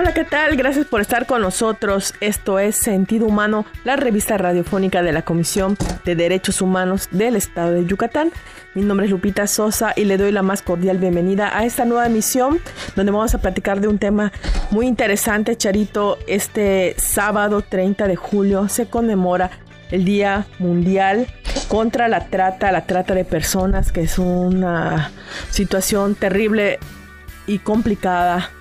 [0.00, 0.54] Hola, ¿qué tal?
[0.54, 2.14] Gracias por estar con nosotros.
[2.20, 7.72] Esto es Sentido Humano, la revista radiofónica de la Comisión de Derechos Humanos del Estado
[7.72, 8.30] de Yucatán.
[8.76, 12.06] Mi nombre es Lupita Sosa y le doy la más cordial bienvenida a esta nueva
[12.06, 12.60] emisión
[12.94, 14.30] donde vamos a platicar de un tema
[14.70, 16.16] muy interesante, Charito.
[16.28, 19.50] Este sábado 30 de julio se conmemora
[19.90, 21.26] el Día Mundial
[21.66, 25.10] contra la trata, la trata de personas, que es una
[25.50, 26.78] situación terrible
[27.48, 28.52] y complicada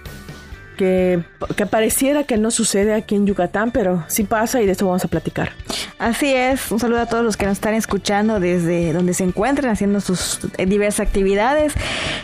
[0.77, 1.23] que,
[1.69, 5.07] pareciera que no sucede aquí en Yucatán, pero sí pasa y de eso vamos a
[5.07, 5.51] platicar.
[5.99, 9.71] Así es, un saludo a todos los que nos están escuchando desde donde se encuentran
[9.71, 11.73] haciendo sus eh, diversas actividades.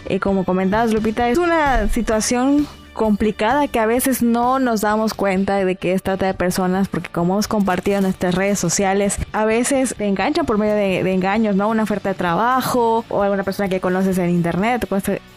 [0.05, 5.58] Eh, como comentabas, Lupita, es una situación complicada que a veces no nos damos cuenta
[5.58, 9.46] de que es trata de personas porque como hemos compartido en nuestras redes sociales, a
[9.46, 11.70] veces te enganchan por medio de, engaños, ¿no?
[11.70, 14.88] Una oferta de trabajo o alguna persona que conoces en internet,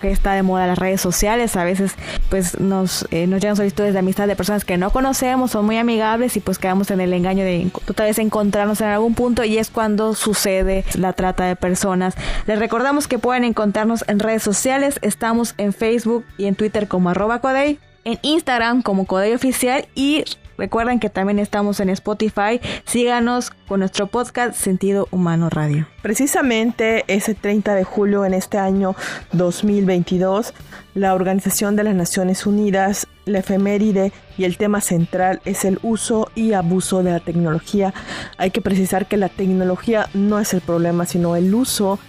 [0.01, 1.95] que está de moda las redes sociales, a veces
[2.31, 5.79] pues nos, eh, nos llegan solicitudes de amistad de personas que no conocemos, son muy
[5.79, 9.59] amigables y pues quedamos en el engaño de total vez encontrarnos en algún punto y
[9.59, 12.15] es cuando sucede la trata de personas.
[12.47, 17.11] Les recordamos que pueden encontrarnos en redes sociales, estamos en Facebook y en Twitter como
[17.11, 20.25] arroba en Instagram como Codey Oficial y
[20.59, 22.61] recuerden que también estamos en Spotify.
[22.85, 25.87] Síganos con nuestro podcast Sentido Humano Radio.
[26.03, 28.97] Precisamente ese 30 de julio en este año
[29.33, 30.55] 2022,
[30.95, 36.31] la Organización de las Naciones Unidas, la efeméride y el tema central es el uso
[36.35, 37.95] y abuso de la tecnología.
[38.39, 42.01] Hay que precisar que la tecnología no es el problema, sino el uso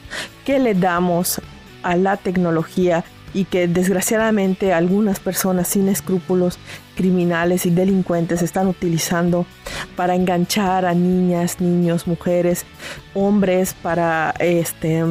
[0.45, 1.41] que le damos
[1.83, 6.57] a la tecnología y que desgraciadamente algunas personas sin escrúpulos
[6.95, 9.45] criminales y delincuentes están utilizando
[9.95, 12.65] para enganchar a niñas, niños, mujeres,
[13.13, 15.03] hombres para este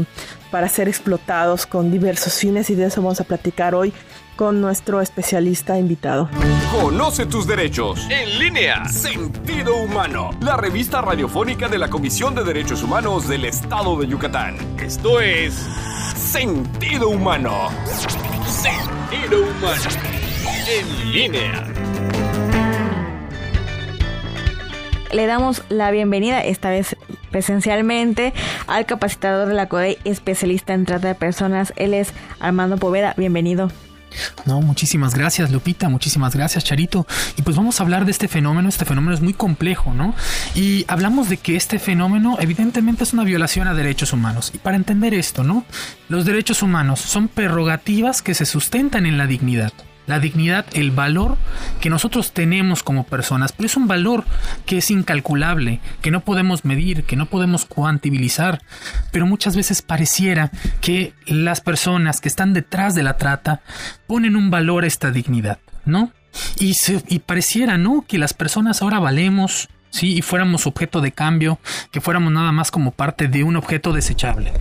[0.51, 3.93] para ser explotados con diversos fines y de eso vamos a platicar hoy
[4.37, 6.29] con nuestro especialista invitado.
[6.71, 8.85] Conoce tus derechos en línea.
[8.87, 14.57] Sentido Humano, la revista radiofónica de la Comisión de Derechos Humanos del Estado de Yucatán.
[14.79, 15.67] Esto es
[16.39, 17.71] Sentido Humano.
[18.45, 19.91] Sentido Humano.
[20.69, 21.67] En línea.
[25.13, 26.95] Le damos la bienvenida, esta vez
[27.31, 28.35] presencialmente,
[28.67, 31.73] al capacitador de la CODEI, especialista en trata de personas.
[31.77, 33.15] Él es Armando Poveda.
[33.17, 33.71] Bienvenido.
[34.45, 37.07] No, muchísimas gracias Lupita, muchísimas gracias Charito.
[37.37, 40.15] Y pues vamos a hablar de este fenómeno, este fenómeno es muy complejo, ¿no?
[40.55, 44.51] Y hablamos de que este fenómeno evidentemente es una violación a derechos humanos.
[44.55, 45.65] Y para entender esto, ¿no?
[46.09, 49.73] Los derechos humanos son prerrogativas que se sustentan en la dignidad
[50.07, 51.37] la dignidad, el valor
[51.81, 54.25] que nosotros tenemos como personas, pero es un valor
[54.65, 58.63] que es incalculable, que no podemos medir, que no podemos cuantibilizar,
[59.13, 60.51] pero muchas veces pareciera
[60.81, 63.61] que las personas que están detrás de la trata
[64.07, 66.13] ponen un valor a esta dignidad, ¿no?
[66.59, 66.77] Y,
[67.09, 68.05] y pareciera, ¿no?
[68.07, 70.17] Que las personas ahora valemos, ¿sí?
[70.17, 71.59] Y fuéramos objeto de cambio,
[71.91, 74.53] que fuéramos nada más como parte de un objeto desechable.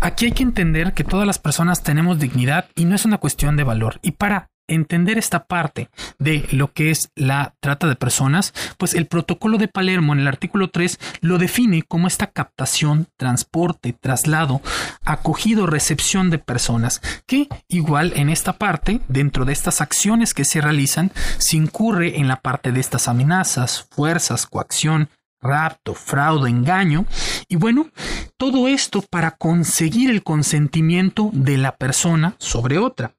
[0.00, 3.56] Aquí hay que entender que todas las personas tenemos dignidad y no es una cuestión
[3.56, 3.98] de valor.
[4.02, 9.06] Y para entender esta parte de lo que es la trata de personas, pues el
[9.06, 14.62] protocolo de Palermo en el artículo 3 lo define como esta captación, transporte, traslado,
[15.04, 20.60] acogido, recepción de personas, que igual en esta parte, dentro de estas acciones que se
[20.60, 25.08] realizan, se incurre en la parte de estas amenazas, fuerzas, coacción,
[25.40, 27.06] rapto, fraude, engaño.
[27.48, 27.88] Y bueno,
[28.36, 33.14] todo esto para conseguir el consentimiento de la persona sobre otra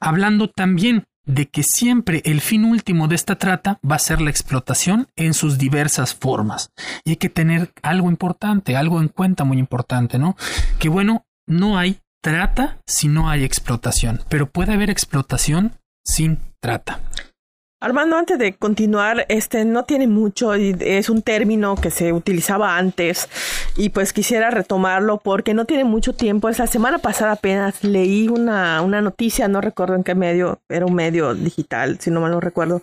[0.00, 4.30] hablando también de que siempre el fin último de esta trata va a ser la
[4.30, 6.70] explotación en sus diversas formas.
[7.04, 10.36] Y hay que tener algo importante, algo en cuenta muy importante, ¿no?
[10.78, 17.00] Que bueno, no hay trata si no hay explotación, pero puede haber explotación sin trata.
[17.82, 23.30] Armando, antes de continuar, este no tiene mucho, es un término que se utilizaba antes
[23.74, 26.50] y pues quisiera retomarlo porque no tiene mucho tiempo.
[26.50, 30.94] Es semana pasada apenas leí una, una noticia, no recuerdo en qué medio, era un
[30.94, 32.82] medio digital, si no mal no recuerdo,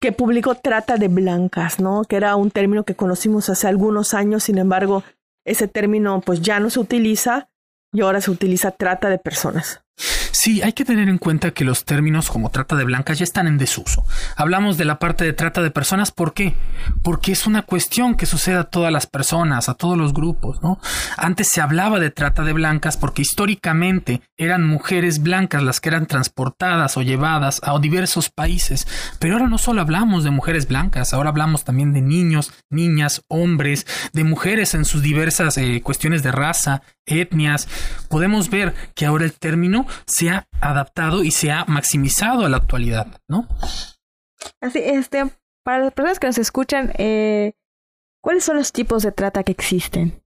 [0.00, 2.04] que publicó trata de blancas, ¿no?
[2.04, 5.02] Que era un término que conocimos hace algunos años, sin embargo,
[5.44, 7.48] ese término pues ya no se utiliza
[7.92, 9.82] y ahora se utiliza trata de personas.
[9.96, 13.46] Sí, hay que tener en cuenta que los términos como trata de blancas ya están
[13.46, 14.04] en desuso.
[14.36, 16.54] Hablamos de la parte de trata de personas, ¿por qué?
[17.02, 20.78] Porque es una cuestión que sucede a todas las personas, a todos los grupos, ¿no?
[21.16, 26.06] Antes se hablaba de trata de blancas porque históricamente eran mujeres blancas las que eran
[26.06, 28.86] transportadas o llevadas a diversos países,
[29.18, 33.86] pero ahora no solo hablamos de mujeres blancas, ahora hablamos también de niños, niñas, hombres,
[34.12, 37.68] de mujeres en sus diversas eh, cuestiones de raza, etnias.
[38.08, 42.58] Podemos ver que ahora el término se ha adaptado y se ha maximizado a la
[42.58, 43.48] actualidad, ¿no?
[44.60, 45.30] Así, este,
[45.64, 47.54] para las personas que nos escuchan, eh,
[48.22, 50.22] ¿cuáles son los tipos de trata que existen?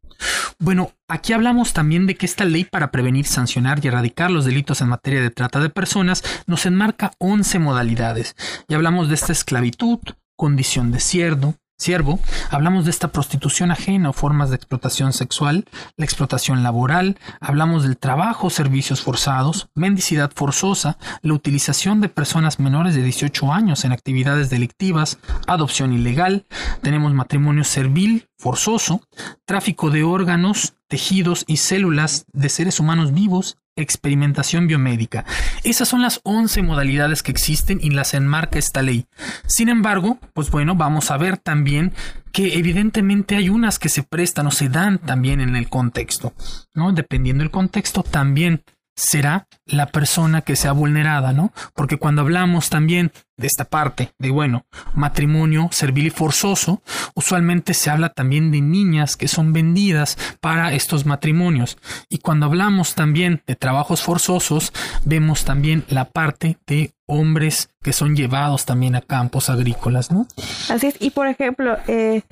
[0.58, 4.80] Bueno, aquí hablamos también de que esta ley para prevenir, sancionar y erradicar los delitos
[4.80, 8.36] en materia de trata de personas nos enmarca 11 modalidades.
[8.68, 9.98] Ya hablamos de esta esclavitud,
[10.36, 15.64] condición de siervo, siervo, hablamos de esta prostitución ajena o formas de explotación sexual,
[15.96, 22.94] la explotación laboral, hablamos del trabajo, servicios forzados, mendicidad forzosa, la utilización de personas menores
[22.94, 26.46] de 18 años en actividades delictivas, adopción ilegal,
[26.82, 29.02] tenemos matrimonio servil, forzoso,
[29.44, 35.24] tráfico de órganos, tejidos y células de seres humanos vivos, experimentación biomédica.
[35.64, 39.06] Esas son las 11 modalidades que existen y las enmarca esta ley.
[39.46, 41.92] Sin embargo, pues bueno, vamos a ver también
[42.32, 46.32] que evidentemente hay unas que se prestan o se dan también en el contexto,
[46.74, 46.92] ¿no?
[46.92, 48.62] Dependiendo del contexto, también
[49.00, 51.52] será la persona que sea vulnerada, ¿no?
[51.74, 56.82] Porque cuando hablamos también de esta parte de, bueno, matrimonio servil y forzoso,
[57.14, 61.78] usualmente se habla también de niñas que son vendidas para estos matrimonios.
[62.10, 64.72] Y cuando hablamos también de trabajos forzosos,
[65.06, 70.26] vemos también la parte de hombres que son llevados también a campos agrícolas, ¿no?
[70.68, 70.96] Así es.
[71.00, 72.22] Y por ejemplo, eh,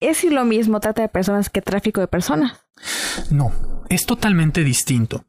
[0.00, 2.58] ¿es lo mismo trata de personas que tráfico de personas?
[3.30, 3.52] No,
[3.88, 5.24] es totalmente distinto.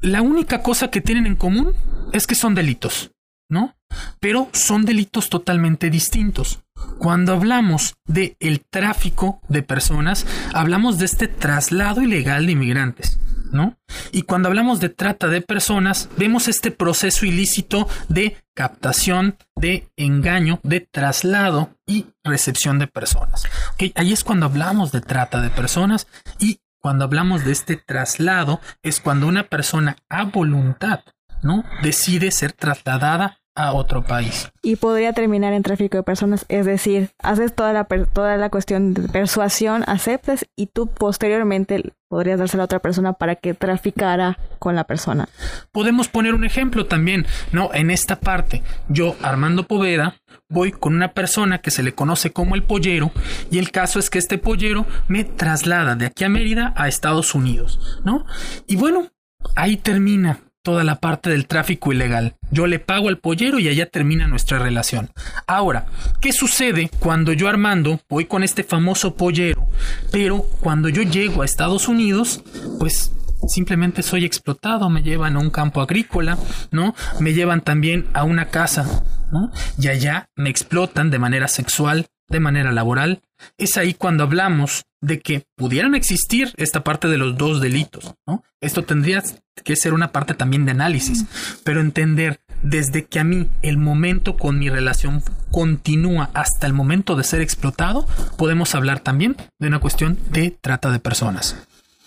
[0.00, 1.72] La única cosa que tienen en común
[2.12, 3.12] es que son delitos,
[3.48, 3.74] ¿no?
[4.20, 6.60] Pero son delitos totalmente distintos.
[6.98, 13.18] Cuando hablamos de el tráfico de personas, hablamos de este traslado ilegal de inmigrantes,
[13.52, 13.78] ¿no?
[14.12, 20.60] Y cuando hablamos de trata de personas, vemos este proceso ilícito de captación, de engaño,
[20.62, 23.44] de traslado y recepción de personas.
[23.94, 26.06] Ahí es cuando hablamos de trata de personas
[26.38, 31.00] y cuando hablamos de este traslado es cuando una persona a voluntad,
[31.42, 31.64] ¿no?
[31.82, 34.50] Decide ser trasladada a otro país.
[34.62, 38.94] Y podría terminar en tráfico de personas, es decir, haces toda la, toda la cuestión
[38.94, 44.76] de persuasión, aceptas y tú posteriormente podrías dársela a otra persona para que traficara con
[44.76, 45.28] la persona.
[45.72, 47.70] Podemos poner un ejemplo también, ¿no?
[47.74, 50.16] En esta parte, yo, Armando Poveda,
[50.48, 53.10] voy con una persona que se le conoce como el pollero
[53.50, 57.34] y el caso es que este pollero me traslada de aquí a Mérida a Estados
[57.34, 58.26] Unidos, ¿no?
[58.66, 59.08] Y bueno,
[59.54, 62.34] ahí termina toda la parte del tráfico ilegal.
[62.50, 65.10] Yo le pago al pollero y allá termina nuestra relación.
[65.46, 65.86] Ahora,
[66.20, 69.68] ¿qué sucede cuando yo Armando voy con este famoso pollero,
[70.10, 72.42] pero cuando yo llego a Estados Unidos,
[72.80, 73.12] pues
[73.46, 76.36] simplemente soy explotado, me llevan a un campo agrícola,
[76.72, 76.96] ¿no?
[77.20, 79.52] Me llevan también a una casa, ¿no?
[79.78, 83.22] Y allá me explotan de manera sexual, de manera laboral.
[83.56, 88.42] Es ahí cuando hablamos de que pudieran existir esta parte de los dos delitos, ¿no?
[88.60, 89.22] Esto tendría
[89.64, 91.24] que ser una parte también de análisis,
[91.62, 95.22] pero entender desde que a mí el momento con mi relación
[95.52, 100.90] continúa hasta el momento de ser explotado, podemos hablar también de una cuestión de trata
[100.90, 101.56] de personas.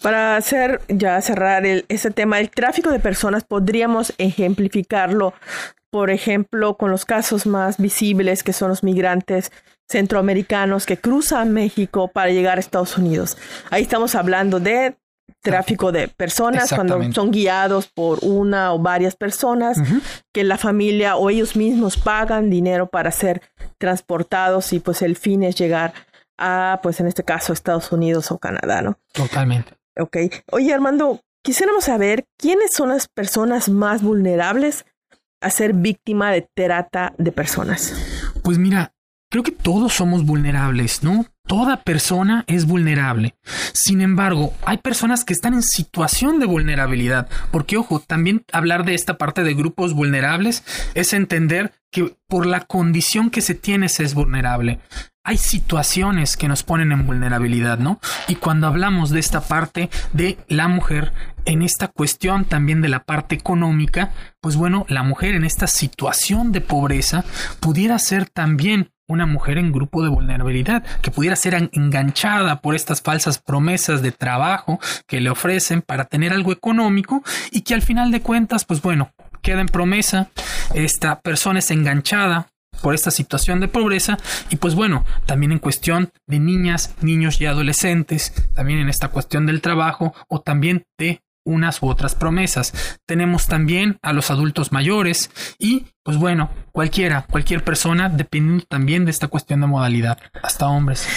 [0.02, 5.34] Para hacer ya cerrar el, ese tema, el tráfico de personas podríamos ejemplificarlo,
[5.92, 9.52] por ejemplo, con los casos más visibles que son los migrantes
[9.90, 13.38] centroamericanos que cruzan México para llegar a Estados Unidos.
[13.72, 14.96] Ahí estamos hablando de
[15.42, 19.80] tráfico de personas cuando son guiados por una o varias personas
[20.34, 23.42] que la familia o ellos mismos pagan dinero para ser
[23.78, 25.94] transportados y pues el fin es llegar
[26.38, 28.98] a pues en este caso Estados Unidos o Canadá, ¿no?
[29.14, 29.74] Totalmente.
[29.98, 30.18] Ok.
[30.52, 34.86] Oye Armando, quisiéramos saber quiénes son las personas más vulnerables
[35.42, 37.94] a ser víctima de trata de personas.
[38.44, 38.94] Pues mira,
[39.32, 41.28] Creo que todos somos vulnerables, ¿no?
[41.46, 43.36] Toda persona es vulnerable.
[43.74, 47.30] Sin embargo, hay personas que están en situación de vulnerabilidad.
[47.52, 50.64] Porque, ojo, también hablar de esta parte de grupos vulnerables
[50.96, 54.80] es entender que por la condición que se tiene se es vulnerable.
[55.24, 58.00] Hay situaciones que nos ponen en vulnerabilidad, ¿no?
[58.28, 61.14] Y cuando hablamos de esta parte de la mujer,
[61.50, 66.52] en esta cuestión también de la parte económica, pues bueno, la mujer en esta situación
[66.52, 67.26] de pobreza
[67.60, 73.02] pudiera ser también una mujer en grupo de vulnerabilidad que pudiera ser enganchada por estas
[73.02, 78.12] falsas promesas de trabajo que le ofrecen para tener algo económico y que al final
[78.12, 80.30] de cuentas, pues bueno, queda en promesa,
[80.76, 82.50] esta persona es enganchada
[82.84, 84.20] por esta situación de pobreza
[84.52, 89.48] y pues bueno, también en cuestión de niñas, niños y adolescentes, también en esta cuestión
[89.48, 93.00] del trabajo o también de unas u otras promesas.
[93.06, 99.12] Tenemos también a los adultos mayores y, pues bueno, cualquiera, cualquier persona, dependiendo también de
[99.12, 101.08] esta cuestión de modalidad, hasta hombres.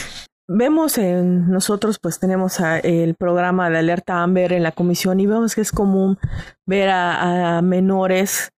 [0.48, 5.54] vemos en nosotros, pues tenemos el programa de alerta Amber en la comisión y vemos
[5.54, 6.18] que es común
[6.66, 8.50] ver a, menores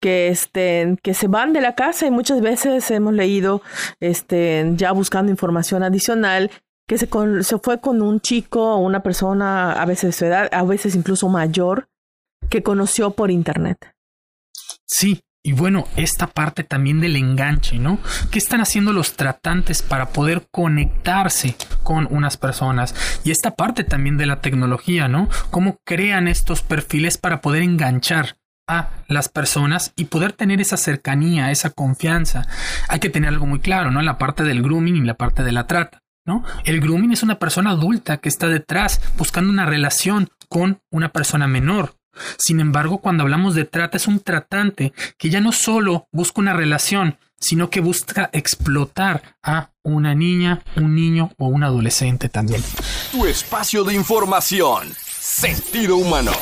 [0.00, 3.60] que este, que se van de la casa y muchas veces hemos leído
[4.00, 6.50] este ya buscando información adicional
[6.90, 10.64] que se, fue con un chico o una persona a veces de su edad, a
[10.64, 11.88] veces incluso mayor
[12.48, 13.94] que conoció por internet.
[14.86, 18.00] Sí, y bueno, esta parte también del enganche, ¿no?
[18.32, 21.54] ¿Qué están haciendo los tratantes para poder conectarse
[21.84, 22.92] con unas personas?
[23.22, 25.28] Y esta parte también de la tecnología, ¿no?
[25.50, 31.52] ¿Cómo crean estos perfiles para poder enganchar a las personas y poder tener esa cercanía,
[31.52, 32.48] esa confianza?
[32.88, 34.02] Hay que tener algo muy claro, ¿no?
[34.02, 36.02] La parte del grooming y la parte de la trata.
[36.26, 36.44] ¿No?
[36.64, 41.46] El grooming es una persona adulta que está detrás buscando una relación con una persona
[41.46, 41.94] menor.
[42.38, 46.52] Sin embargo, cuando hablamos de trata, es un tratante que ya no solo busca una
[46.52, 52.62] relación, sino que busca explotar a una niña, un niño o un adolescente también.
[53.12, 54.88] Tu espacio de información.
[54.94, 56.32] Sentido humano.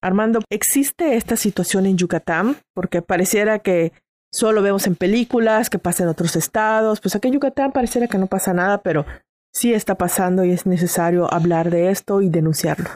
[0.00, 2.56] Armando, ¿existe esta situación en Yucatán?
[2.74, 3.92] Porque pareciera que
[4.32, 7.00] solo vemos en películas, que pasa en otros estados.
[7.00, 9.06] Pues aquí en Yucatán pareciera que no pasa nada, pero
[9.52, 12.90] sí está pasando y es necesario hablar de esto y denunciarlo.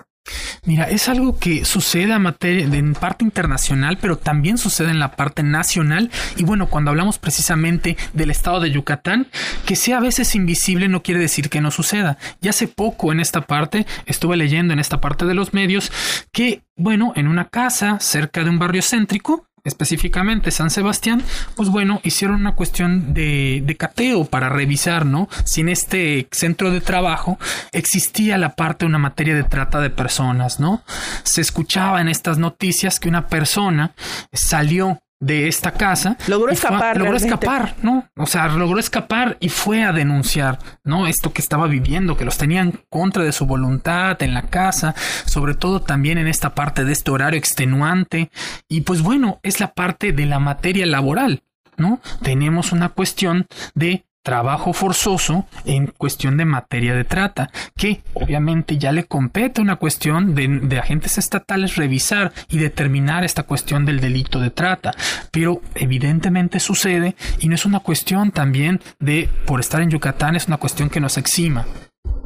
[0.64, 5.44] Mira, es algo que sucede a en parte internacional, pero también sucede en la parte
[5.44, 6.10] nacional.
[6.36, 9.28] Y bueno, cuando hablamos precisamente del estado de Yucatán,
[9.64, 12.18] que sea a veces invisible no quiere decir que no suceda.
[12.40, 15.92] Ya hace poco en esta parte, estuve leyendo en esta parte de los medios,
[16.32, 21.22] que bueno, en una casa cerca de un barrio céntrico, específicamente San Sebastián,
[21.54, 25.28] pues bueno, hicieron una cuestión de, de, cateo para revisar, ¿no?
[25.44, 27.38] Si en este centro de trabajo
[27.72, 30.82] existía la parte de una materia de trata de personas, ¿no?
[31.24, 33.92] Se escuchaba en estas noticias que una persona
[34.32, 36.16] salió de esta casa.
[36.26, 36.98] Logró escapar.
[36.98, 38.08] logró escapar, ¿no?
[38.16, 41.06] O sea, logró escapar y fue a denunciar, ¿no?
[41.06, 44.94] Esto que estaba viviendo, que los tenían contra de su voluntad en la casa,
[45.24, 48.30] sobre todo también en esta parte de este horario extenuante.
[48.68, 51.42] Y pues bueno, es la parte de la materia laboral,
[51.76, 52.00] ¿no?
[52.22, 58.90] Tenemos una cuestión de trabajo forzoso en cuestión de materia de trata, que obviamente ya
[58.90, 64.50] le compete una cuestión de, agentes estatales revisar y determinar esta cuestión del delito de
[64.50, 64.90] trata,
[65.30, 70.48] pero evidentemente sucede y no es una cuestión también de por estar en Yucatán es
[70.48, 71.64] una cuestión que nos exima.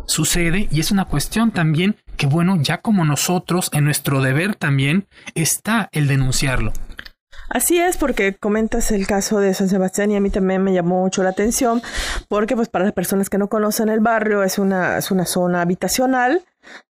[0.07, 5.07] Sucede y es una cuestión también que bueno, ya como nosotros en nuestro deber también
[5.35, 6.73] está el denunciarlo.
[7.51, 11.03] Así es, porque comentas el caso de San Sebastián y a mí también me llamó
[11.03, 11.83] mucho la atención,
[12.29, 15.61] porque pues para las personas que no conocen el barrio es una, es una zona
[15.61, 16.45] habitacional,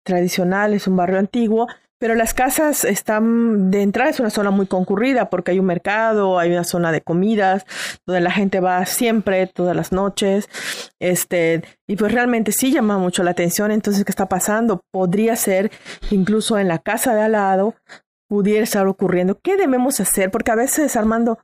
[0.03, 1.67] tradicional, es un barrio antiguo,
[1.97, 6.37] pero las casas están de entrada es una zona muy concurrida porque hay un mercado,
[6.37, 7.65] hay una zona de comidas
[8.05, 10.49] donde la gente va siempre, todas las noches,
[10.99, 13.71] este, y pues realmente sí llama mucho la atención.
[13.71, 14.81] Entonces, ¿qué está pasando?
[14.91, 15.71] Podría ser
[16.11, 17.73] incluso en la casa de al lado
[18.33, 20.31] pudiera estar ocurriendo, ¿qué debemos hacer?
[20.31, 21.37] Porque a veces, Armando,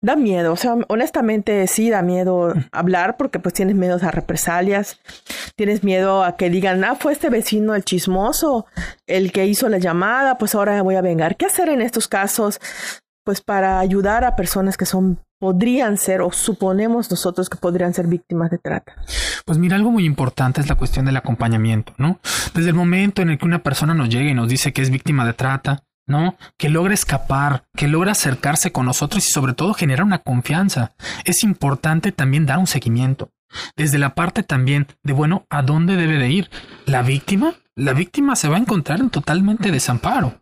[0.00, 4.98] da miedo, o sea, honestamente sí da miedo hablar porque pues tienes miedo a represalias,
[5.56, 8.64] tienes miedo a que digan, ah, fue este vecino el chismoso,
[9.06, 11.36] el que hizo la llamada, pues ahora voy a vengar.
[11.36, 12.62] ¿Qué hacer en estos casos?
[13.26, 18.06] Pues para ayudar a personas que son podrían ser o suponemos nosotros que podrían ser
[18.06, 18.94] víctimas de trata?
[19.44, 22.20] Pues mira, algo muy importante es la cuestión del acompañamiento, ¿no?
[22.54, 24.88] Desde el momento en el que una persona nos llega y nos dice que es
[24.88, 25.82] víctima de trata,
[26.12, 26.36] ¿no?
[26.58, 30.92] Que logra escapar, que logra acercarse con nosotros y sobre todo generar una confianza.
[31.24, 33.30] Es importante también dar un seguimiento.
[33.76, 36.50] Desde la parte también de, bueno, ¿a dónde debe de ir?
[36.86, 40.40] La víctima, la víctima se va a encontrar en totalmente desamparo.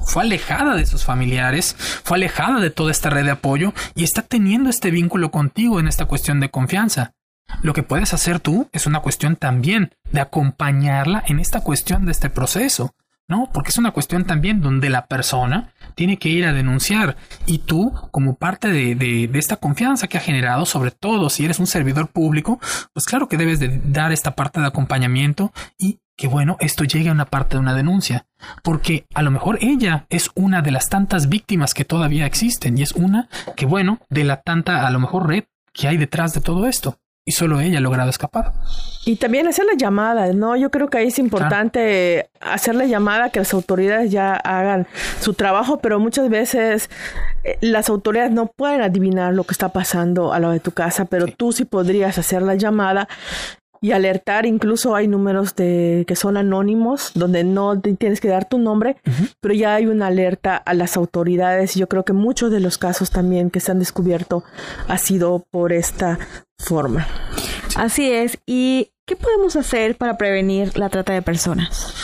[0.00, 1.74] Fue alejada de sus familiares,
[2.04, 5.88] fue alejada de toda esta red de apoyo y está teniendo este vínculo contigo en
[5.88, 7.14] esta cuestión de confianza.
[7.62, 12.12] Lo que puedes hacer tú es una cuestión también de acompañarla en esta cuestión de
[12.12, 12.94] este proceso.
[13.28, 13.50] ¿No?
[13.52, 17.16] Porque es una cuestión también donde la persona tiene que ir a denunciar.
[17.46, 21.66] Y tú, como parte de, esta confianza que ha generado, sobre todo si eres un
[21.66, 22.60] servidor público,
[22.92, 27.08] pues claro que debes de dar esta parte de acompañamiento y que bueno, esto llegue
[27.08, 28.26] a una parte de una denuncia,
[28.62, 32.82] porque a lo mejor ella es una de las tantas víctimas que todavía existen y
[32.82, 36.42] es una que bueno, de la tanta a lo mejor red que hay detrás de
[36.42, 38.52] todo esto y solo ella ha logrado escapar.
[39.04, 40.56] Y también hacer la llamada, ¿no?
[40.56, 44.86] Yo creo que ahí es importante hacer la llamada, que las autoridades ya hagan
[45.20, 46.90] su trabajo, pero muchas veces
[47.44, 51.04] eh, las autoridades no pueden adivinar lo que está pasando a lo de tu casa,
[51.04, 53.08] pero tú sí podrías hacer la llamada
[53.82, 54.46] y alertar.
[54.46, 58.96] Incluso hay números de que son anónimos, donde no tienes que dar tu nombre,
[59.40, 61.74] pero ya hay una alerta a las autoridades.
[61.74, 64.44] Yo creo que muchos de los casos también que se han descubierto
[64.88, 66.18] ha sido por esta
[66.62, 67.06] forma.
[67.76, 68.38] Así es.
[68.46, 71.94] ¿Y ¿qué podemos hacer para prevenir la trata de personas?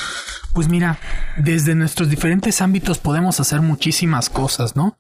[0.55, 0.99] Pues mira,
[1.37, 4.99] desde nuestros diferentes ámbitos podemos hacer muchísimas cosas, ¿no?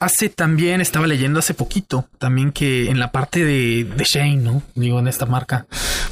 [0.00, 4.62] Hace también, estaba leyendo hace poquito, también que en la parte de, de Shane, ¿no?
[4.74, 5.66] Digo, en esta marca,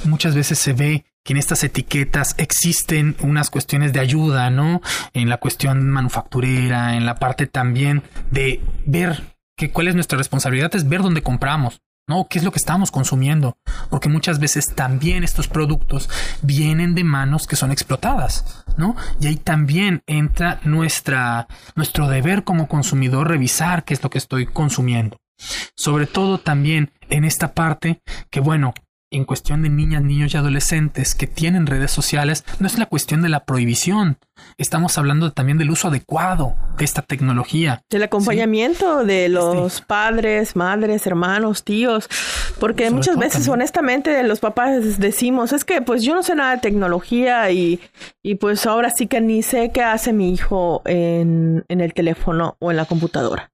[0.05, 4.83] muchas veces se ve que en estas etiquetas existen unas cuestiones de ayuda, ¿no?
[5.15, 9.23] En la cuestión manufacturera, en la parte también de ver
[9.57, 11.81] que cuál es nuestra responsabilidad, es ver dónde compramos.
[12.09, 12.27] ¿No?
[12.29, 13.57] ¿Qué es lo que estamos consumiendo?
[13.91, 16.09] Porque muchas veces también estos productos
[16.43, 18.97] vienen de manos que son explotadas, ¿no?
[19.21, 24.47] Y ahí también entra nuestra, nuestro deber como consumidor revisar qué es lo que estoy
[24.47, 25.19] consumiendo.
[25.77, 28.75] Sobre todo también en esta parte que, bueno,
[29.13, 33.23] en cuestión de niñas, niños y adolescentes que tienen redes sociales, no es la cuestión
[33.23, 34.19] de la prohibición.
[34.59, 37.83] Estamos hablando también del uso adecuado de esta tecnología.
[37.91, 42.09] Del acompañamiento de los padres, madres, hermanos, tíos,
[42.59, 46.61] porque muchas veces honestamente los papás decimos, es que pues yo no sé nada de
[46.61, 47.81] tecnología y,
[48.23, 52.57] y pues ahora sí que ni sé qué hace mi hijo en, en el teléfono
[52.59, 53.53] o en la computadora.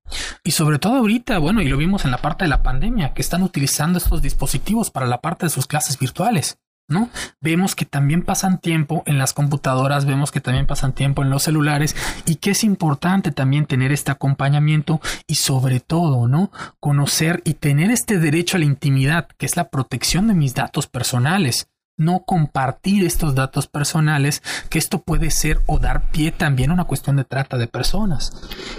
[0.49, 3.21] Y sobre todo ahorita, bueno, y lo vimos en la parte de la pandemia, que
[3.21, 6.57] están utilizando estos dispositivos para la parte de sus clases virtuales.
[6.89, 7.11] ¿No?
[7.43, 11.43] Vemos que también pasan tiempo en las computadoras, vemos que también pasan tiempo en los
[11.43, 16.51] celulares y que es importante también tener este acompañamiento y sobre todo, ¿no?
[16.81, 20.87] Conocer y tener este derecho a la intimidad, que es la protección de mis datos
[20.87, 26.75] personales no compartir estos datos personales, que esto puede ser o dar pie también a
[26.75, 28.33] una cuestión de trata de personas.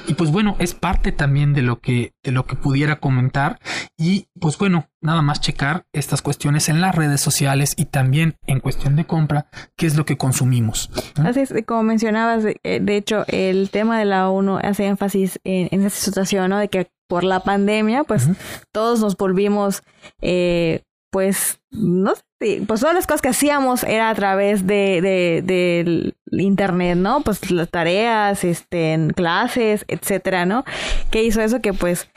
[0.07, 3.59] Y pues bueno, es parte también de lo que de lo que pudiera comentar
[3.97, 8.59] y pues bueno, nada más checar estas cuestiones en las redes sociales y también en
[8.59, 10.89] cuestión de compra, qué es lo que consumimos.
[11.23, 15.69] Así es, como mencionabas, eh, de hecho, el tema de la ONU hace énfasis en,
[15.71, 16.57] en esa situación, ¿no?
[16.57, 18.27] De que por la pandemia, pues
[18.71, 19.81] todos nos volvimos
[20.21, 25.41] eh, pues no sé, pues todas las cosas que hacíamos era a través de, de,
[25.43, 27.21] del internet, ¿no?
[27.21, 30.63] Pues las tareas, este, en clases, etcétera, ¿no?
[31.11, 31.59] ¿Qué hizo eso?
[31.61, 32.09] Que pues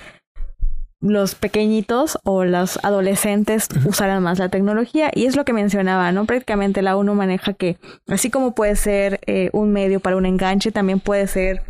[1.01, 6.25] los pequeñitos o los adolescentes usaran más la tecnología y es lo que mencionaba, ¿no?
[6.25, 10.71] Prácticamente la UNO maneja que así como puede ser eh, un medio para un enganche,
[10.71, 11.65] también puede ser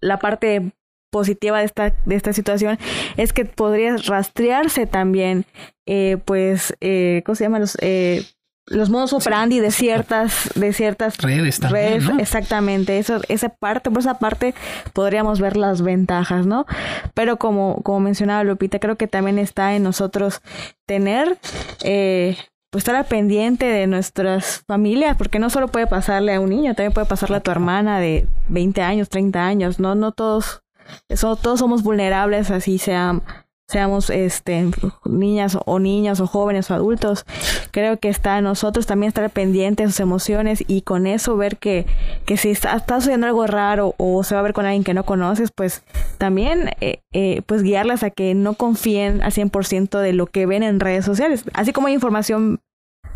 [0.00, 0.72] la parte
[1.12, 2.78] positiva de esta, de esta situación
[3.16, 5.44] es que podría rastrearse también,
[5.86, 7.58] eh, pues, eh, ¿cómo se llama?
[7.58, 8.24] Los, eh,
[8.66, 14.00] los modos operandi de ciertas, de ciertas redes, también, redes exactamente, eso, esa parte, por
[14.00, 14.54] esa parte
[14.92, 16.64] podríamos ver las ventajas, ¿no?
[17.12, 20.40] Pero como, como mencionaba Lupita, creo que también está en nosotros
[20.86, 21.38] tener
[21.82, 22.36] eh,
[22.70, 26.74] pues estar al pendiente de nuestras familias, porque no solo puede pasarle a un niño,
[26.74, 30.61] también puede pasarle a tu hermana de 20 años, 30 años, no, no todos
[31.08, 33.22] eso, todos somos vulnerables, así sean,
[33.68, 34.68] seamos este,
[35.04, 37.24] niñas o niñas o jóvenes o adultos.
[37.70, 41.56] Creo que está en nosotros también estar pendientes de sus emociones y con eso ver
[41.56, 41.86] que,
[42.26, 44.94] que si está, está sucediendo algo raro o se va a ver con alguien que
[44.94, 45.82] no conoces, pues
[46.18, 50.62] también eh, eh, pues guiarlas a que no confíen al 100% de lo que ven
[50.62, 51.44] en redes sociales.
[51.54, 52.60] Así como hay información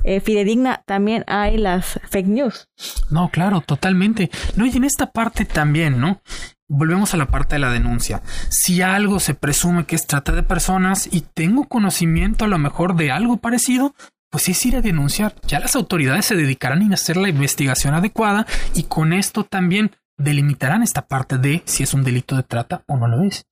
[0.05, 2.69] eh, fidedigna, también hay las fake news.
[3.11, 4.31] No, claro, totalmente.
[4.55, 6.21] No, y en esta parte también, ¿no?
[6.69, 8.23] Volvemos a la parte de la denuncia.
[8.49, 12.97] Si algo se presume que es trata de personas y tengo conocimiento a lo mejor
[12.97, 13.95] de algo parecido,
[14.31, 15.37] pues es ir a denunciar.
[15.47, 20.83] Ya las autoridades se dedicarán a hacer la investigación adecuada y con esto también delimitarán
[20.83, 23.47] esta parte de si es un delito de trata o no lo es.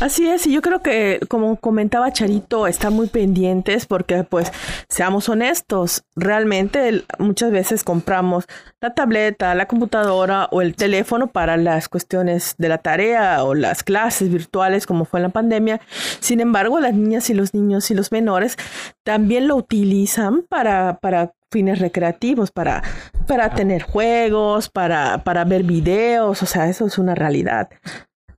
[0.00, 4.52] Así es, y yo creo que como comentaba Charito, están muy pendientes porque pues
[4.88, 8.44] seamos honestos, realmente muchas veces compramos
[8.80, 13.82] la tableta, la computadora o el teléfono para las cuestiones de la tarea o las
[13.82, 15.80] clases virtuales como fue en la pandemia.
[16.20, 18.56] Sin embargo, las niñas y los niños y los menores
[19.02, 22.84] también lo utilizan para, para fines recreativos, para,
[23.26, 27.68] para tener juegos, para, para ver videos, o sea, eso es una realidad.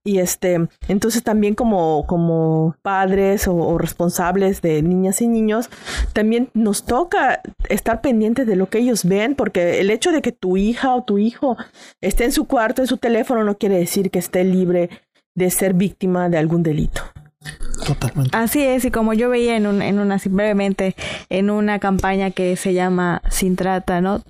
[0.03, 5.69] Y este, entonces también como, como padres o, responsables de niñas y niños,
[6.15, 10.33] también nos toca estar pendientes de lo que ellos ven, porque el hecho de que
[10.33, 11.59] tu hija o tu hijo
[12.01, 14.89] esté en su cuarto, en su teléfono, no quiere decir que esté libre
[15.35, 17.03] de ser víctima de algún delito.
[17.87, 18.37] Totalmente.
[18.37, 20.97] Así es, y como yo veía en, un, en una, brevemente,
[21.29, 24.23] en una campaña que se llama Sin Trata, ¿no?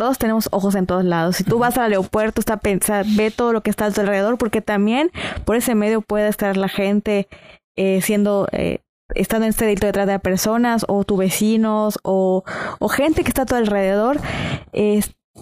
[0.00, 1.36] Todos tenemos ojos en todos lados.
[1.36, 4.38] Si tú vas al aeropuerto, está pensar, ve todo lo que está a tu alrededor,
[4.38, 5.10] porque también
[5.44, 7.28] por ese medio puede estar la gente
[7.76, 8.78] eh, siendo, eh,
[9.14, 12.44] estando en este delito de trata de personas, o tus vecinos, o,
[12.78, 14.18] o gente que está a tu alrededor,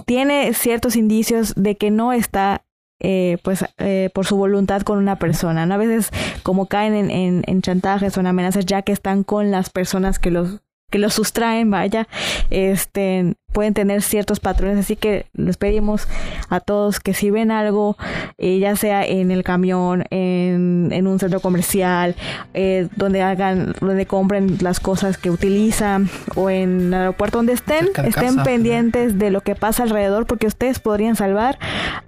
[0.07, 2.65] tiene ciertos indicios de que no está
[3.01, 5.63] eh, pues eh, por su voluntad con una persona.
[5.63, 6.11] A veces
[6.43, 10.19] como caen en, en, en, chantajes o en amenazas ya que están con las personas
[10.19, 12.09] que los que los sustraen, vaya,
[12.51, 16.07] este, pueden tener ciertos patrones, así que les pedimos
[16.49, 17.97] a todos que si ven algo,
[18.37, 22.15] eh, ya sea en el camión, en, en un centro comercial,
[22.55, 27.89] eh, donde hagan, donde compren las cosas que utilizan o en el aeropuerto donde estén,
[28.05, 31.59] estén pendientes de lo que pasa alrededor porque ustedes podrían salvar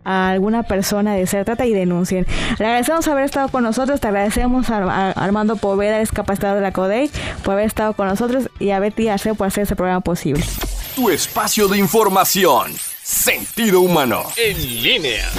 [0.05, 2.27] a alguna persona de ser trata y denuncien.
[2.59, 7.11] Le agradecemos haber estado con nosotros, te agradecemos a, Armando Poveda, capacitador de la CODEI,
[7.43, 10.45] por haber estado con nosotros y a Betty Arceo por hacer este programa posible
[10.95, 12.75] tu espacio de información.
[13.03, 14.25] Sentido humano.
[14.37, 15.31] En línea.